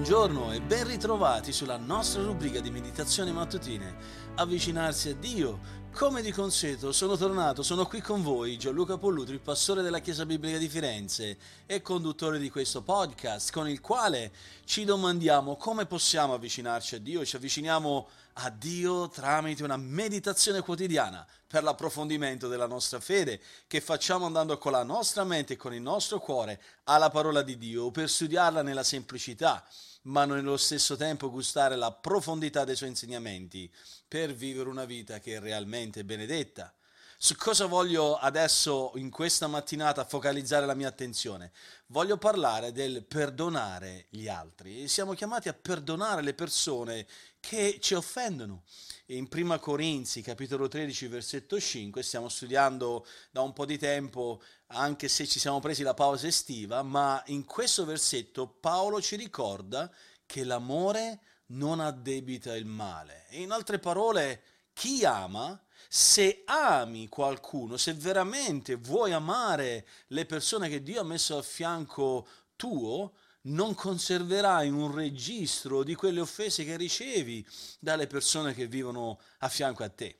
Buongiorno 0.00 0.52
e 0.52 0.62
ben 0.62 0.86
ritrovati 0.86 1.52
sulla 1.52 1.76
nostra 1.76 2.22
rubrica 2.22 2.60
di 2.60 2.70
meditazioni 2.70 3.32
mattutine. 3.32 3.96
Avvicinarsi 4.36 5.10
a 5.10 5.14
Dio. 5.14 5.78
Come 5.92 6.22
di 6.22 6.32
consueto 6.32 6.90
sono 6.90 7.18
tornato, 7.18 7.62
sono 7.62 7.84
qui 7.84 8.00
con 8.00 8.22
voi, 8.22 8.56
Gianluca 8.56 8.96
Pollutri, 8.96 9.38
pastore 9.38 9.82
della 9.82 9.98
Chiesa 9.98 10.24
Biblica 10.24 10.56
di 10.56 10.70
Firenze 10.70 11.36
e 11.66 11.82
conduttore 11.82 12.38
di 12.38 12.48
questo 12.48 12.80
podcast 12.80 13.52
con 13.52 13.68
il 13.68 13.82
quale 13.82 14.32
ci 14.64 14.84
domandiamo 14.84 15.56
come 15.56 15.84
possiamo 15.84 16.32
avvicinarci 16.32 16.94
a 16.94 16.98
Dio. 16.98 17.22
Ci 17.22 17.36
avviciniamo 17.36 18.08
a 18.34 18.48
Dio 18.48 19.10
tramite 19.10 19.64
una 19.64 19.76
meditazione 19.76 20.62
quotidiana 20.62 21.26
per 21.46 21.62
l'approfondimento 21.62 22.48
della 22.48 22.66
nostra 22.66 23.00
fede 23.00 23.38
che 23.66 23.82
facciamo 23.82 24.24
andando 24.24 24.56
con 24.56 24.72
la 24.72 24.82
nostra 24.82 25.24
mente 25.24 25.54
e 25.54 25.56
con 25.56 25.74
il 25.74 25.82
nostro 25.82 26.20
cuore 26.20 26.58
alla 26.84 27.10
parola 27.10 27.42
di 27.42 27.58
Dio 27.58 27.90
per 27.90 28.08
studiarla 28.08 28.62
nella 28.62 28.84
semplicità 28.84 29.62
ma 30.02 30.24
nello 30.24 30.56
stesso 30.56 30.96
tempo 30.96 31.30
gustare 31.30 31.76
la 31.76 31.92
profondità 31.92 32.64
dei 32.64 32.76
suoi 32.76 32.88
insegnamenti 32.90 33.70
per 34.08 34.34
vivere 34.34 34.68
una 34.68 34.84
vita 34.84 35.18
che 35.18 35.36
è 35.36 35.40
realmente 35.40 36.04
benedetta. 36.04 36.74
Su 37.22 37.36
cosa 37.36 37.66
voglio 37.66 38.16
adesso 38.16 38.92
in 38.94 39.10
questa 39.10 39.46
mattinata 39.46 40.06
focalizzare 40.06 40.64
la 40.64 40.72
mia 40.72 40.88
attenzione? 40.88 41.52
Voglio 41.88 42.16
parlare 42.16 42.72
del 42.72 43.04
perdonare 43.04 44.06
gli 44.08 44.26
altri. 44.26 44.88
Siamo 44.88 45.12
chiamati 45.12 45.50
a 45.50 45.52
perdonare 45.52 46.22
le 46.22 46.32
persone 46.32 47.06
che 47.38 47.76
ci 47.78 47.92
offendono. 47.92 48.62
In 49.08 49.28
1 49.30 49.58
Corinzi, 49.58 50.22
capitolo 50.22 50.66
13, 50.66 51.08
versetto 51.08 51.60
5, 51.60 52.02
stiamo 52.02 52.30
studiando 52.30 53.06
da 53.30 53.42
un 53.42 53.52
po' 53.52 53.66
di 53.66 53.76
tempo, 53.76 54.40
anche 54.68 55.08
se 55.08 55.26
ci 55.26 55.38
siamo 55.38 55.60
presi 55.60 55.82
la 55.82 55.92
pausa 55.92 56.26
estiva, 56.26 56.82
ma 56.82 57.22
in 57.26 57.44
questo 57.44 57.84
versetto 57.84 58.46
Paolo 58.46 59.02
ci 59.02 59.16
ricorda 59.16 59.92
che 60.24 60.42
l'amore 60.42 61.20
non 61.48 61.80
addebita 61.80 62.56
il 62.56 62.64
male. 62.64 63.26
In 63.32 63.50
altre 63.50 63.78
parole, 63.78 64.42
chi 64.72 65.04
ama 65.04 65.62
se 65.88 66.42
ami 66.46 67.08
qualcuno, 67.08 67.76
se 67.76 67.94
veramente 67.94 68.76
vuoi 68.76 69.12
amare 69.12 69.86
le 70.08 70.26
persone 70.26 70.68
che 70.68 70.82
Dio 70.82 71.00
ha 71.00 71.04
messo 71.04 71.36
a 71.36 71.42
fianco 71.42 72.26
tuo, 72.56 73.14
non 73.42 73.74
conserverai 73.74 74.68
un 74.68 74.94
registro 74.94 75.82
di 75.82 75.94
quelle 75.94 76.20
offese 76.20 76.64
che 76.64 76.76
ricevi 76.76 77.46
dalle 77.78 78.06
persone 78.06 78.52
che 78.52 78.66
vivono 78.66 79.18
a 79.38 79.48
fianco 79.48 79.82
a 79.82 79.88
te. 79.88 80.18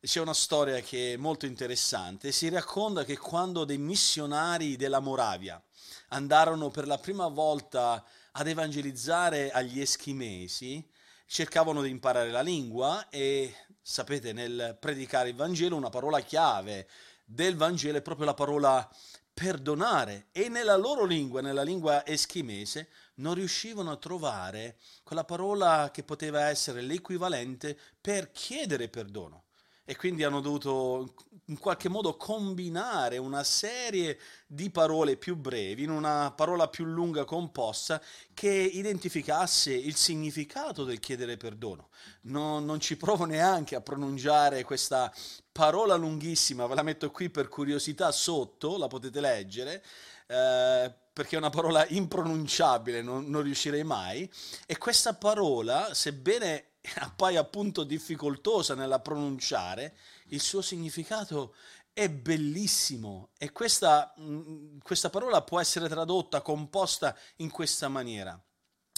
C'è 0.00 0.20
una 0.20 0.34
storia 0.34 0.80
che 0.80 1.14
è 1.14 1.16
molto 1.16 1.46
interessante. 1.46 2.30
Si 2.30 2.48
racconta 2.50 3.04
che 3.04 3.16
quando 3.16 3.64
dei 3.64 3.78
missionari 3.78 4.76
della 4.76 5.00
Moravia 5.00 5.62
andarono 6.08 6.70
per 6.70 6.86
la 6.86 6.98
prima 6.98 7.26
volta 7.28 8.04
ad 8.32 8.46
evangelizzare 8.46 9.50
agli 9.50 9.80
eschimesi, 9.80 10.86
cercavano 11.26 11.80
di 11.80 11.88
imparare 11.88 12.30
la 12.30 12.42
lingua 12.42 13.08
e 13.08 13.54
sapete 13.86 14.32
nel 14.32 14.78
predicare 14.80 15.28
il 15.28 15.34
Vangelo 15.34 15.76
una 15.76 15.90
parola 15.90 16.20
chiave 16.20 16.88
del 17.22 17.54
Vangelo 17.54 17.98
è 17.98 18.02
proprio 18.02 18.24
la 18.24 18.34
parola 18.34 18.90
perdonare. 19.34 20.28
E 20.32 20.48
nella 20.48 20.76
loro 20.76 21.04
lingua, 21.04 21.42
nella 21.42 21.62
lingua 21.62 22.06
eschimese, 22.06 22.88
non 23.16 23.34
riuscivano 23.34 23.90
a 23.90 23.96
trovare 23.96 24.78
quella 25.02 25.24
parola 25.24 25.90
che 25.92 26.02
poteva 26.02 26.48
essere 26.48 26.80
l'equivalente 26.80 27.78
per 28.00 28.30
chiedere 28.30 28.88
perdono 28.88 29.43
e 29.84 29.96
quindi 29.96 30.24
hanno 30.24 30.40
dovuto 30.40 31.14
in 31.46 31.58
qualche 31.58 31.90
modo 31.90 32.16
combinare 32.16 33.18
una 33.18 33.44
serie 33.44 34.18
di 34.46 34.70
parole 34.70 35.16
più 35.16 35.36
brevi 35.36 35.82
in 35.82 35.90
una 35.90 36.32
parola 36.32 36.68
più 36.68 36.84
lunga 36.86 37.24
composta 37.24 38.00
che 38.32 38.48
identificasse 38.48 39.74
il 39.74 39.94
significato 39.94 40.84
del 40.84 41.00
chiedere 41.00 41.36
perdono. 41.36 41.90
Non, 42.22 42.64
non 42.64 42.80
ci 42.80 42.96
provo 42.96 43.26
neanche 43.26 43.74
a 43.74 43.82
pronunciare 43.82 44.64
questa 44.64 45.12
parola 45.52 45.96
lunghissima, 45.96 46.66
ve 46.66 46.74
la 46.74 46.82
metto 46.82 47.10
qui 47.10 47.28
per 47.28 47.48
curiosità 47.48 48.10
sotto, 48.10 48.78
la 48.78 48.86
potete 48.86 49.20
leggere. 49.20 49.84
Eh, 50.26 50.94
perché 51.14 51.36
è 51.36 51.38
una 51.38 51.50
parola 51.50 51.86
impronunciabile, 51.86 53.00
non, 53.00 53.28
non 53.30 53.42
riuscirei 53.42 53.84
mai. 53.84 54.28
E 54.66 54.76
questa 54.78 55.14
parola, 55.14 55.94
sebbene 55.94 56.73
appaia 56.96 57.40
appunto 57.40 57.84
difficoltosa 57.84 58.74
nella 58.74 59.00
pronunciare, 59.00 59.96
il 60.28 60.40
suo 60.40 60.60
significato 60.60 61.54
è 61.92 62.10
bellissimo 62.10 63.30
e 63.38 63.52
questa, 63.52 64.12
mm, 64.18 64.78
questa 64.78 65.10
parola 65.10 65.42
può 65.42 65.60
essere 65.60 65.88
tradotta, 65.88 66.42
composta 66.42 67.16
in 67.36 67.50
questa 67.50 67.88
maniera, 67.88 68.38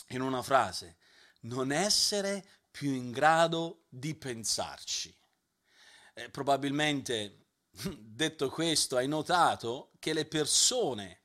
in 0.09 0.23
una 0.23 0.43
frase, 0.43 0.97
non 1.43 1.71
essere 1.73 2.45
più 2.71 2.91
in 2.91 3.11
grado 3.13 3.85
di 3.89 4.15
pensarci. 4.15 5.15
Eh, 6.15 6.31
probabilmente, 6.31 7.47
detto 8.01 8.49
questo, 8.49 8.97
hai 8.97 9.09
notato 9.09 9.93
che 9.99 10.13
le 10.13 10.25
persone 10.25 11.21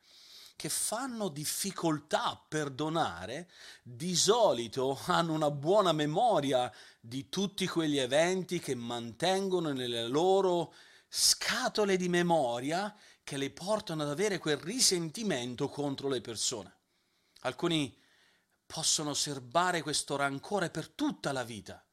che 0.62 0.70
fanno 0.70 1.30
difficoltà 1.30 2.26
a 2.26 2.46
perdonare, 2.48 3.50
di 3.82 4.16
solito 4.16 4.96
hanno 5.08 5.34
una 5.34 5.50
buona 5.50 5.92
memoria 5.92 6.72
di 7.00 7.30
tutti 7.30 7.66
quegli 7.66 7.98
eventi 7.98 8.60
che 8.60 8.76
mantengono 8.76 9.72
nelle 9.72 10.08
loro 10.08 10.76
scatole 11.10 11.98
di 11.98 12.10
memoria 12.10 12.96
che 13.24 13.38
le 13.38 13.50
portano 13.50 14.04
ad 14.04 14.10
avere 14.10 14.38
quel 14.38 14.58
risentimento 14.58 15.68
contro 15.68 16.08
le 16.10 16.22
persone. 16.22 16.72
Alcuni 17.40 17.98
possono 18.68 19.16
serbare 19.16 19.82
questo 19.82 20.16
rancore 20.16 20.70
per 20.70 20.90
tutta 20.90 21.32
la 21.32 21.44
vita. 21.44 21.84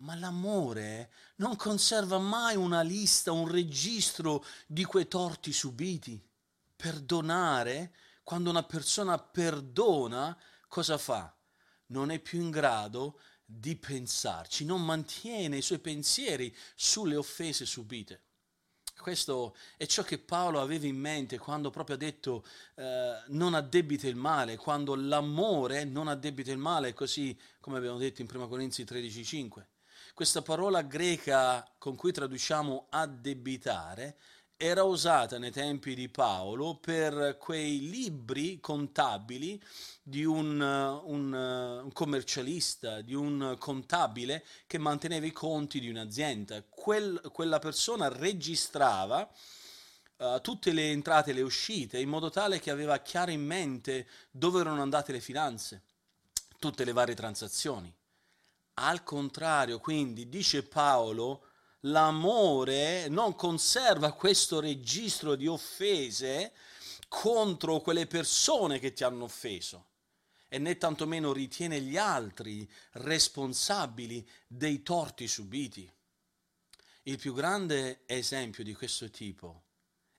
Ma 0.00 0.14
l'amore 0.16 1.10
non 1.36 1.56
conserva 1.56 2.18
mai 2.18 2.56
una 2.56 2.82
lista, 2.82 3.32
un 3.32 3.48
registro 3.48 4.44
di 4.66 4.84
quei 4.84 5.08
torti 5.08 5.50
subiti 5.50 6.27
perdonare, 6.78 7.92
quando 8.22 8.50
una 8.50 8.62
persona 8.62 9.18
perdona, 9.18 10.38
cosa 10.68 10.96
fa? 10.96 11.34
Non 11.86 12.12
è 12.12 12.20
più 12.20 12.40
in 12.40 12.50
grado 12.50 13.18
di 13.44 13.74
pensarci, 13.74 14.64
non 14.64 14.84
mantiene 14.84 15.56
i 15.56 15.62
suoi 15.62 15.80
pensieri 15.80 16.54
sulle 16.76 17.16
offese 17.16 17.66
subite. 17.66 18.22
Questo 18.96 19.56
è 19.76 19.86
ciò 19.86 20.02
che 20.02 20.18
Paolo 20.18 20.60
aveva 20.60 20.86
in 20.86 20.98
mente 20.98 21.38
quando 21.38 21.70
proprio 21.70 21.96
ha 21.96 21.98
detto 21.98 22.44
eh, 22.74 23.22
non 23.28 23.54
addebita 23.54 24.06
il 24.06 24.16
male, 24.16 24.56
quando 24.56 24.94
l'amore 24.94 25.84
non 25.84 26.08
addebita 26.08 26.52
il 26.52 26.58
male, 26.58 26.92
così 26.92 27.36
come 27.60 27.78
abbiamo 27.78 27.98
detto 27.98 28.22
in 28.22 28.28
1 28.30 28.48
Corinzi 28.48 28.84
13:5. 28.84 29.66
Questa 30.14 30.42
parola 30.42 30.82
greca 30.82 31.66
con 31.78 31.94
cui 31.94 32.12
traduciamo 32.12 32.88
addebitare 32.90 34.18
era 34.60 34.82
usata 34.82 35.38
nei 35.38 35.52
tempi 35.52 35.94
di 35.94 36.08
Paolo 36.08 36.74
per 36.74 37.36
quei 37.38 37.88
libri 37.88 38.58
contabili 38.58 39.62
di 40.02 40.24
un, 40.24 40.60
un, 40.60 41.32
un, 41.32 41.92
commercialista, 41.92 43.00
di 43.00 43.14
un 43.14 43.54
contabile 43.60 44.44
che 44.66 44.78
manteneva 44.78 45.26
i 45.26 45.30
conti 45.30 45.78
di 45.78 45.88
un'azienda. 45.88 46.64
Quel, 46.68 47.20
quella 47.32 47.60
persona 47.60 48.08
registrava 48.08 49.30
uh, 50.16 50.40
tutte 50.40 50.72
le 50.72 50.90
entrate 50.90 51.30
e 51.30 51.34
le 51.34 51.42
uscite 51.42 52.00
in 52.00 52.08
modo 52.08 52.28
tale 52.28 52.58
che 52.58 52.72
aveva 52.72 52.98
chiaro 52.98 53.30
in 53.30 53.44
mente 53.44 54.08
dove 54.28 54.58
erano 54.58 54.82
andate 54.82 55.12
le 55.12 55.20
finanze, 55.20 55.82
tutte 56.58 56.84
le 56.84 56.92
varie 56.92 57.14
transazioni. 57.14 57.94
Al 58.74 59.04
contrario, 59.04 59.78
quindi, 59.78 60.28
dice 60.28 60.64
Paolo, 60.64 61.47
l'amore 61.82 63.08
non 63.08 63.34
conserva 63.34 64.12
questo 64.12 64.60
registro 64.60 65.34
di 65.36 65.46
offese 65.46 66.52
contro 67.08 67.80
quelle 67.80 68.06
persone 68.06 68.78
che 68.78 68.92
ti 68.92 69.04
hanno 69.04 69.24
offeso 69.24 69.86
e 70.48 70.58
né 70.58 70.76
tantomeno 70.76 71.32
ritiene 71.32 71.80
gli 71.80 71.96
altri 71.96 72.68
responsabili 72.92 74.26
dei 74.46 74.82
torti 74.82 75.28
subiti. 75.28 75.90
Il 77.02 77.18
più 77.18 77.34
grande 77.34 78.02
esempio 78.06 78.64
di 78.64 78.74
questo 78.74 79.10
tipo 79.10 79.64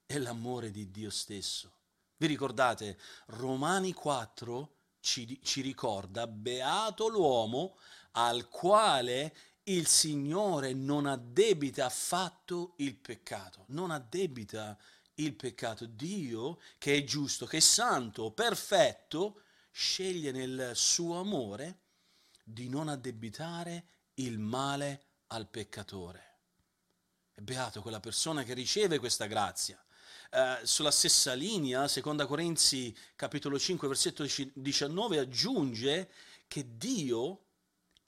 è 0.06 0.18
l'amore 0.18 0.72
di 0.72 0.90
Dio 0.90 1.10
stesso. 1.10 1.72
Vi 2.18 2.28
ricordate, 2.28 2.98
Romani 3.28 3.94
4 3.94 4.76
ci, 5.00 5.40
ci 5.44 5.62
ricorda, 5.62 6.28
beato 6.28 7.08
l'uomo 7.08 7.78
al 8.14 8.50
quale 8.50 9.36
il 9.70 9.88
Signore 9.88 10.74
non 10.74 11.06
addebita 11.06 11.86
affatto 11.86 12.74
il 12.78 12.96
peccato, 12.96 13.66
non 13.68 13.92
addebita 13.92 14.78
il 15.16 15.36
peccato. 15.36 15.86
Dio, 15.86 16.60
che 16.78 16.96
è 16.96 17.04
giusto, 17.04 17.46
che 17.46 17.58
è 17.58 17.62
santo, 17.62 18.32
perfetto, 18.32 19.42
sceglie 19.72 20.32
nel 20.32 20.72
suo 20.74 21.20
amore 21.20 21.82
di 22.44 22.68
non 22.68 22.88
addebitare 22.88 23.86
il 24.16 24.40
male 24.40 25.04
al 25.28 25.48
peccatore. 25.48 26.28
È 27.34 27.42
beato 27.42 27.82
quella 27.82 28.00
persona 28.00 28.44
che 28.44 28.54
riceve 28.54 28.98
questa 28.98 29.28
grazia. 29.28 29.82
eh, 30.32 30.60
sulla 30.64 30.92
stessa 30.92 31.34
linea, 31.34 31.88
seconda 31.88 32.26
Corinzi 32.26 32.96
capitolo 33.16 33.58
5 33.58 33.88
versetto 33.88 34.26
19 34.54 35.20
aggiunge 35.20 36.12
che 36.48 36.78
Dio 36.78 37.49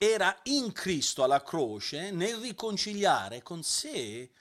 era 0.04 0.36
in 0.46 0.72
Cristo 0.72 1.22
alla 1.22 1.44
croce 1.44 2.10
nel 2.10 2.34
riconciliare 2.38 3.40
con 3.40 3.62
sé 3.62 4.32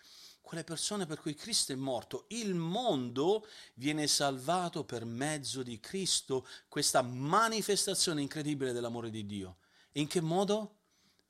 quelle 0.42 0.64
persone 0.64 1.06
per 1.06 1.20
cui 1.20 1.36
Cristo 1.36 1.72
è 1.72 1.76
morto. 1.76 2.26
Il 2.30 2.56
mondo 2.56 3.46
viene 3.76 4.08
salvato 4.08 4.84
per 4.86 5.06
mezzo 5.06 5.62
di 5.62 5.80
Cristo, 5.80 6.48
questa 6.68 7.04
manifestazione 7.04 8.24
incredibile 8.24 8.72
dell'amore 8.72 9.12
di 9.12 9.28
Dio. 9.28 9.58
In 9.94 10.08
che 10.08 10.20
modo? 10.20 10.78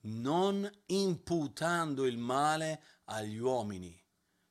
Non 0.04 0.70
imputando 0.86 2.06
il 2.06 2.18
male 2.18 2.84
agli 3.06 3.38
uomini. 3.38 4.02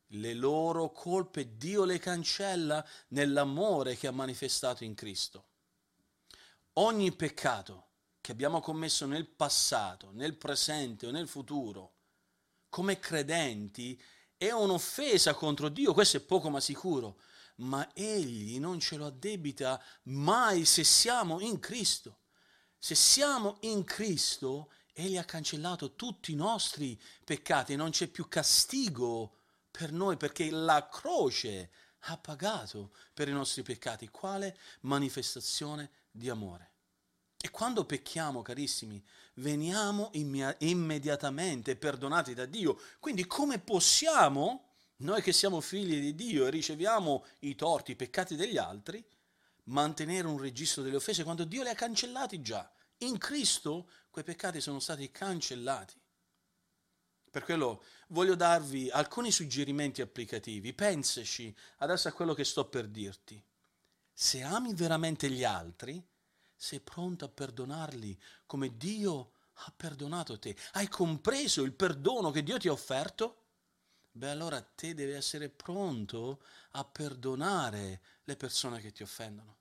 Le 0.08 0.34
loro 0.34 0.92
colpe 0.92 1.56
Dio 1.56 1.84
le 1.84 1.98
cancella 1.98 2.86
nell'amore 3.08 3.96
che 3.96 4.08
ha 4.08 4.12
manifestato 4.12 4.84
in 4.84 4.92
Cristo. 4.92 5.46
Ogni 6.74 7.16
peccato 7.16 7.89
che 8.20 8.32
abbiamo 8.32 8.60
commesso 8.60 9.06
nel 9.06 9.26
passato, 9.26 10.10
nel 10.12 10.36
presente 10.36 11.06
o 11.06 11.10
nel 11.10 11.28
futuro, 11.28 11.94
come 12.68 12.98
credenti, 12.98 14.00
è 14.36 14.50
un'offesa 14.52 15.34
contro 15.34 15.68
Dio, 15.68 15.92
questo 15.92 16.16
è 16.18 16.20
poco 16.20 16.48
ma 16.50 16.60
sicuro, 16.60 17.20
ma 17.56 17.88
Egli 17.94 18.58
non 18.58 18.80
ce 18.80 18.96
lo 18.96 19.06
addebita 19.06 19.82
mai 20.04 20.64
se 20.64 20.84
siamo 20.84 21.40
in 21.40 21.58
Cristo. 21.58 22.20
Se 22.78 22.94
siamo 22.94 23.58
in 23.60 23.84
Cristo, 23.84 24.72
Egli 24.92 25.18
ha 25.18 25.24
cancellato 25.24 25.94
tutti 25.94 26.32
i 26.32 26.36
nostri 26.36 26.98
peccati, 27.24 27.76
non 27.76 27.90
c'è 27.90 28.06
più 28.08 28.28
castigo 28.28 29.40
per 29.70 29.92
noi 29.92 30.16
perché 30.16 30.50
la 30.50 30.88
croce 30.88 31.70
ha 32.04 32.16
pagato 32.16 32.94
per 33.12 33.28
i 33.28 33.32
nostri 33.32 33.62
peccati. 33.62 34.08
Quale 34.08 34.58
manifestazione 34.80 35.90
di 36.10 36.30
amore? 36.30 36.72
E 37.42 37.50
quando 37.50 37.86
pecchiamo, 37.86 38.42
carissimi, 38.42 39.02
veniamo 39.36 40.10
immediatamente 40.58 41.74
perdonati 41.74 42.34
da 42.34 42.44
Dio. 42.44 42.78
Quindi 42.98 43.26
come 43.26 43.58
possiamo, 43.58 44.74
noi 44.96 45.22
che 45.22 45.32
siamo 45.32 45.62
figli 45.62 45.98
di 46.00 46.14
Dio 46.14 46.46
e 46.46 46.50
riceviamo 46.50 47.24
i 47.40 47.54
torti, 47.54 47.92
i 47.92 47.96
peccati 47.96 48.36
degli 48.36 48.58
altri, 48.58 49.02
mantenere 49.64 50.26
un 50.26 50.38
registro 50.38 50.82
delle 50.82 50.96
offese 50.96 51.24
quando 51.24 51.44
Dio 51.44 51.62
le 51.62 51.70
ha 51.70 51.74
cancellati 51.74 52.42
già? 52.42 52.70
In 52.98 53.16
Cristo 53.16 53.88
quei 54.10 54.24
peccati 54.24 54.60
sono 54.60 54.78
stati 54.78 55.10
cancellati. 55.10 55.98
Per 57.30 57.44
quello 57.44 57.82
voglio 58.08 58.34
darvi 58.34 58.90
alcuni 58.90 59.30
suggerimenti 59.30 60.02
applicativi. 60.02 60.74
Pensaci 60.74 61.56
adesso 61.78 62.08
a 62.08 62.12
quello 62.12 62.34
che 62.34 62.44
sto 62.44 62.68
per 62.68 62.86
dirti. 62.86 63.42
Se 64.12 64.42
ami 64.42 64.74
veramente 64.74 65.30
gli 65.30 65.44
altri, 65.44 66.04
sei 66.60 66.80
pronto 66.80 67.24
a 67.24 67.28
perdonarli 67.28 68.20
come 68.44 68.76
Dio 68.76 69.32
ha 69.54 69.72
perdonato 69.74 70.38
te. 70.38 70.54
Hai 70.72 70.88
compreso 70.88 71.62
il 71.62 71.72
perdono 71.72 72.30
che 72.30 72.42
Dio 72.42 72.58
ti 72.58 72.68
ha 72.68 72.72
offerto? 72.72 73.44
Beh, 74.12 74.28
allora 74.28 74.60
te 74.60 74.92
devi 74.92 75.12
essere 75.12 75.48
pronto 75.48 76.42
a 76.72 76.84
perdonare 76.84 78.02
le 78.24 78.36
persone 78.36 78.78
che 78.80 78.92
ti 78.92 79.02
offendono. 79.02 79.56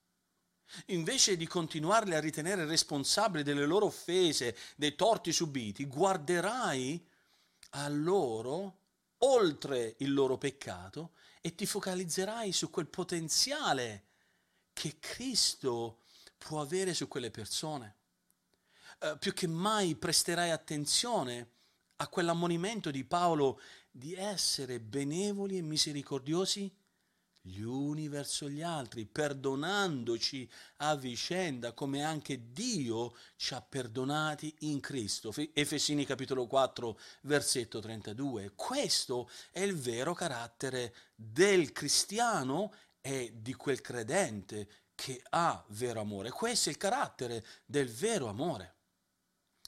Invece 0.88 1.38
di 1.38 1.48
continuarle 1.48 2.18
a 2.18 2.20
ritenere 2.20 2.66
responsabili 2.66 3.44
delle 3.44 3.66
loro 3.66 3.86
offese, 3.86 4.58
dei 4.76 4.94
torti 4.96 5.32
subiti, 5.32 5.86
guarderai 5.86 7.08
a 7.72 7.88
loro 7.88 8.80
oltre 9.20 9.96
il 10.00 10.14
loro 10.14 10.38
peccato 10.38 11.14
e 11.40 11.56
ti 11.56 11.66
focalizzerai 11.66 12.52
su 12.52 12.70
quel 12.70 12.88
potenziale 12.88 14.08
che 14.74 14.98
Cristo 15.00 16.02
può 16.40 16.62
avere 16.62 16.96
su 16.96 17.08
quelle 17.08 17.30
persone. 17.30 17.98
Uh, 19.02 19.18
più 19.20 19.34
che 19.34 19.46
mai 19.46 19.96
presterai 19.96 20.50
attenzione 20.50 21.52
a 21.98 22.08
quell'ammonimento 22.08 22.90
di 22.90 23.04
Paolo 23.04 23.62
di 23.92 24.16
essere 24.16 24.80
benevoli 24.80 25.58
e 25.58 25.62
misericordiosi 25.62 26.74
gli 27.42 27.62
uni 27.62 28.08
verso 28.08 28.50
gli 28.50 28.62
altri, 28.62 29.06
perdonandoci 29.06 30.50
a 30.78 30.96
vicenda 30.96 31.74
come 31.74 32.04
anche 32.04 32.52
Dio 32.52 33.16
ci 33.38 33.54
ha 33.54 33.62
perdonati 33.62 34.54
in 34.60 34.80
Cristo. 34.80 35.34
Efesini 35.54 36.06
capitolo 36.06 36.48
4 36.48 37.00
versetto 37.22 37.80
32. 37.80 38.54
Questo 38.56 39.30
è 39.52 39.62
il 39.62 39.76
vero 39.76 40.14
carattere 40.14 40.94
del 41.16 41.72
cristiano 41.72 42.74
e 43.02 43.34
di 43.36 43.54
quel 43.54 43.82
credente 43.82 44.68
che 45.00 45.22
ha 45.30 45.64
vero 45.70 46.02
amore. 46.02 46.30
Questo 46.30 46.68
è 46.68 46.74
il 46.74 46.78
carattere 46.78 47.46
del 47.66 47.90
vero 47.90 48.28
amore. 48.28 48.76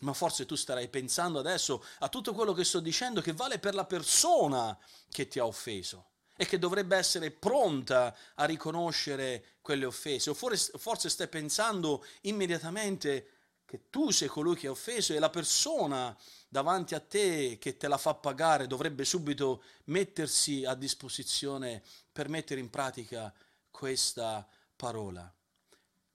Ma 0.02 0.12
forse 0.12 0.46
tu 0.46 0.56
starai 0.56 0.90
pensando 0.90 1.40
adesso 1.40 1.86
a 2.00 2.10
tutto 2.10 2.34
quello 2.34 2.52
che 2.52 2.66
sto 2.66 2.82
dicendo 2.82 3.22
che 3.22 3.32
vale 3.32 3.58
per 3.58 3.74
la 3.74 3.86
persona 3.86 4.78
che 5.10 5.30
ti 5.30 5.40
ha 5.40 5.46
offeso 5.46 6.10
e 6.36 6.46
che 6.46 6.60
dovrebbe 6.60 6.98
essere 6.98 7.32
pronta 7.32 8.14
a 8.36 8.44
riconoscere 8.44 9.58
quelle 9.62 9.86
offese. 9.86 10.32
O 10.32 10.34
forse, 10.34 11.10
stai 11.10 11.30
pensando 11.30 12.06
immediatamente 12.22 13.28
che 13.64 13.90
tu 13.90 14.10
sei 14.10 14.28
colui 14.28 14.58
che 14.58 14.68
ha 14.68 14.72
offeso 14.72 15.14
e 15.14 15.20
la 15.20 15.30
persona 15.30 16.18
davanti 16.50 16.94
a 16.94 17.00
te 17.00 17.58
che 17.58 17.78
te 17.78 17.88
la 17.88 17.98
fa 17.98 18.16
pagare 18.16 18.68
dovrebbe 18.68 19.06
subito 19.06 19.64
mettersi 19.86 20.66
a 20.66 20.76
disposizione 20.76 21.82
per 22.12 22.28
mettere 22.28 22.60
in 22.60 22.70
pratica 22.70 23.34
questa 23.70 24.46
parola. 24.82 25.32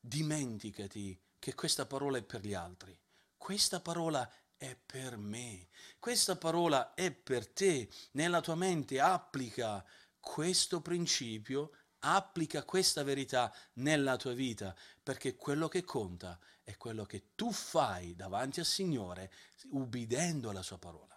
Dimenticati 0.01 1.17
che 1.39 1.55
questa 1.55 1.87
parola 1.87 2.19
è 2.19 2.23
per 2.23 2.45
gli 2.45 2.53
altri. 2.53 2.99
Questa 3.37 3.79
parola 3.79 4.29
è 4.57 4.75
per 4.75 5.17
me. 5.17 5.69
Questa 6.01 6.35
parola 6.35 6.93
è 6.95 7.13
per 7.13 7.47
te. 7.47 7.89
Nella 8.13 8.41
tua 8.41 8.57
mente 8.57 8.99
applica 8.99 9.85
questo 10.19 10.81
principio, 10.81 11.71
applica 12.01 12.65
questa 12.65 13.05
verità 13.05 13.55
nella 13.75 14.17
tua 14.17 14.33
vita, 14.33 14.75
perché 15.01 15.37
quello 15.37 15.69
che 15.69 15.85
conta 15.85 16.37
è 16.65 16.77
quello 16.77 17.05
che 17.05 17.35
tu 17.37 17.53
fai 17.53 18.17
davanti 18.17 18.59
al 18.59 18.67
Signore 18.67 19.33
ubbidendo 19.71 20.51
alla 20.51 20.63
sua 20.65 20.79
parola. 20.79 21.17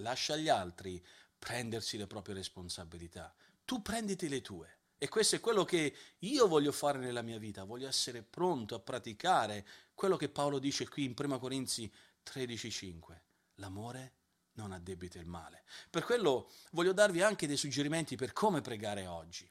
Lascia 0.00 0.32
agli 0.32 0.48
altri 0.48 1.00
prendersi 1.38 1.96
le 1.96 2.08
proprie 2.08 2.34
responsabilità. 2.34 3.32
Tu 3.64 3.80
prenditi 3.80 4.28
le 4.28 4.40
tue. 4.40 4.79
E 5.02 5.08
questo 5.08 5.34
è 5.34 5.40
quello 5.40 5.64
che 5.64 5.96
io 6.18 6.46
voglio 6.46 6.72
fare 6.72 6.98
nella 6.98 7.22
mia 7.22 7.38
vita, 7.38 7.64
voglio 7.64 7.88
essere 7.88 8.22
pronto 8.22 8.74
a 8.74 8.80
praticare 8.80 9.66
quello 9.94 10.18
che 10.18 10.28
Paolo 10.28 10.58
dice 10.58 10.86
qui 10.86 11.04
in 11.04 11.14
1 11.16 11.38
Corinzi 11.38 11.90
13:5. 12.22 13.22
L'amore 13.54 14.12
non 14.56 14.72
addebita 14.72 15.18
il 15.18 15.24
male. 15.24 15.64
Per 15.88 16.04
quello 16.04 16.50
voglio 16.72 16.92
darvi 16.92 17.22
anche 17.22 17.46
dei 17.46 17.56
suggerimenti 17.56 18.14
per 18.16 18.34
come 18.34 18.60
pregare 18.60 19.06
oggi. 19.06 19.50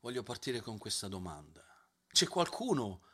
Voglio 0.00 0.22
partire 0.22 0.60
con 0.60 0.76
questa 0.76 1.08
domanda. 1.08 1.64
C'è 2.06 2.28
qualcuno 2.28 3.06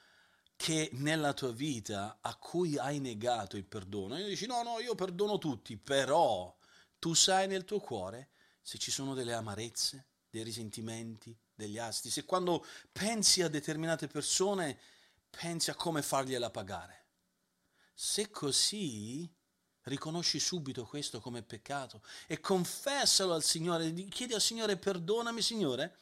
che 0.56 0.90
nella 0.94 1.32
tua 1.34 1.52
vita 1.52 2.18
a 2.20 2.34
cui 2.34 2.76
hai 2.78 2.98
negato 2.98 3.56
il 3.56 3.64
perdono 3.64 4.16
e 4.16 4.24
dici 4.24 4.46
no, 4.46 4.60
no, 4.64 4.80
io 4.80 4.96
perdono 4.96 5.38
tutti, 5.38 5.76
però 5.76 6.52
tu 6.98 7.14
sai 7.14 7.46
nel 7.46 7.64
tuo 7.64 7.78
cuore 7.78 8.30
se 8.60 8.76
ci 8.76 8.90
sono 8.90 9.14
delle 9.14 9.34
amarezze, 9.34 10.06
dei 10.30 10.42
risentimenti, 10.42 11.36
degli 11.54 11.78
asti, 11.78 12.08
se 12.08 12.24
quando 12.24 12.64
pensi 12.92 13.42
a 13.42 13.48
determinate 13.48 14.06
persone 14.06 14.78
pensi 15.28 15.70
a 15.70 15.74
come 15.74 16.02
fargliela 16.02 16.50
pagare. 16.50 17.06
Se 17.92 18.30
così, 18.30 19.28
riconosci 19.82 20.38
subito 20.38 20.86
questo 20.86 21.20
come 21.20 21.42
peccato 21.42 22.02
e 22.26 22.40
confessalo 22.40 23.34
al 23.34 23.42
Signore, 23.42 23.92
chiedi 24.08 24.34
al 24.34 24.40
Signore 24.40 24.76
perdonami 24.76 25.42
Signore 25.42 25.98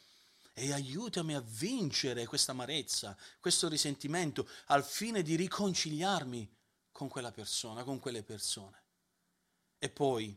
e 0.53 0.73
aiutami 0.73 1.35
a 1.35 1.41
vincere 1.41 2.27
questa 2.27 2.53
amarezza, 2.53 3.17
questo 3.41 3.69
risentimento 3.69 4.49
al 4.67 4.85
fine 4.85 5.23
di 5.23 5.37
riconciliarmi 5.37 6.57
con 6.91 7.09
quella 7.09 7.31
persona, 7.31 7.85
con 7.85 7.99
quelle 8.01 8.23
persone. 8.23 8.83
E 9.79 9.89
poi 9.89 10.37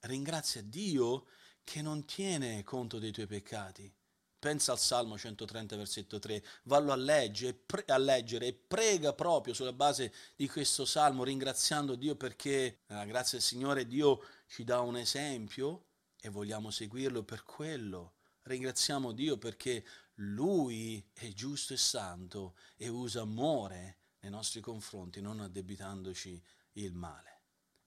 ringrazia 0.00 0.62
Dio 0.62 1.26
che 1.64 1.82
non 1.82 2.04
tiene 2.04 2.62
conto 2.64 2.98
dei 2.98 3.12
tuoi 3.12 3.26
peccati. 3.26 3.92
Pensa 4.38 4.72
al 4.72 4.80
Salmo 4.80 5.16
130, 5.16 5.76
versetto 5.76 6.18
3, 6.18 6.42
vallo 6.64 6.90
a 6.90 6.96
leggere, 6.96 7.54
pre- 7.54 7.84
a 7.86 7.96
leggere, 7.96 8.48
e 8.48 8.52
prega 8.52 9.12
proprio 9.12 9.54
sulla 9.54 9.72
base 9.72 10.12
di 10.34 10.48
questo 10.48 10.84
Salmo, 10.84 11.22
ringraziando 11.22 11.94
Dio 11.94 12.16
perché, 12.16 12.80
nella 12.86 13.04
grazia 13.04 13.38
del 13.38 13.46
Signore, 13.46 13.86
Dio 13.86 14.20
ci 14.48 14.64
dà 14.64 14.80
un 14.80 14.96
esempio 14.96 15.84
e 16.20 16.28
vogliamo 16.28 16.72
seguirlo 16.72 17.22
per 17.22 17.44
quello. 17.44 18.14
Ringraziamo 18.42 19.12
Dio 19.12 19.38
perché 19.38 19.84
Lui 20.14 21.04
è 21.12 21.28
giusto 21.28 21.74
e 21.74 21.76
santo 21.76 22.56
e 22.76 22.88
usa 22.88 23.20
amore 23.20 23.98
nei 24.20 24.30
nostri 24.32 24.60
confronti, 24.60 25.20
non 25.20 25.38
addebitandoci 25.38 26.42
il 26.72 26.94
male. 26.94 27.40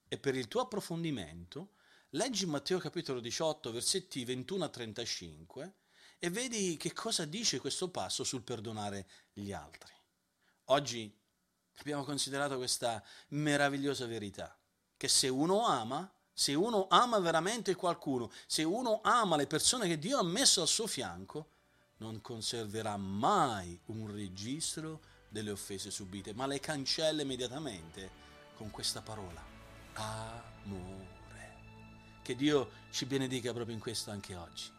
E 0.07 0.17
per 0.17 0.35
il 0.35 0.47
tuo 0.47 0.61
approfondimento, 0.61 1.71
Leggi 2.15 2.45
Matteo 2.45 2.79
capitolo 2.79 3.19
18, 3.19 3.73
versetti 3.73 4.23
21 4.23 4.63
a 4.63 4.69
35 4.69 5.73
E 6.17 6.29
vedi 6.29 6.77
che 6.77 6.93
cosa 6.93 7.25
dice 7.25 7.59
questo 7.59 7.89
passo 7.89 8.23
sul 8.23 8.41
perdonare 8.41 9.05
gli 9.33 9.51
altri. 9.51 9.91
Oggi 10.65 11.13
abbiamo 11.79 12.05
considerato 12.05 12.55
questa 12.55 13.03
meravigliosa 13.29 14.05
verità, 14.05 14.57
che 14.95 15.09
se 15.09 15.27
uno 15.27 15.65
ama, 15.65 16.09
se 16.31 16.53
uno 16.53 16.87
ama 16.89 17.19
veramente 17.19 17.75
qualcuno, 17.75 18.31
se 18.47 18.63
uno 18.63 19.01
ama 19.03 19.35
le 19.35 19.45
persone 19.45 19.85
che 19.85 19.99
Dio 19.99 20.17
ha 20.17 20.23
messo 20.23 20.61
al 20.61 20.69
suo 20.69 20.87
fianco, 20.87 21.49
non 21.97 22.21
conserverà 22.21 22.95
mai 22.95 23.77
un 23.87 24.09
registro 24.09 25.01
delle 25.27 25.51
offese 25.51 25.91
subite, 25.91 26.33
ma 26.33 26.47
le 26.47 26.61
cancella 26.61 27.23
immediatamente 27.23 28.09
con 28.55 28.71
questa 28.71 29.01
parola, 29.01 29.43
amore. 29.95 31.14
Che 32.25 32.35
Dio 32.35 32.71
ci 32.89 33.05
benedica 33.05 33.53
proprio 33.53 33.75
in 33.75 33.79
questo 33.79 34.09
anche 34.09 34.35
oggi. 34.35 34.71